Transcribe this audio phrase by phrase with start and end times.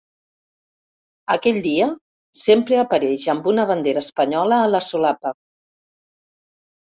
[1.33, 1.87] Aquell dia
[2.43, 5.35] sempre apareix amb una bandera espanyola a la solapa.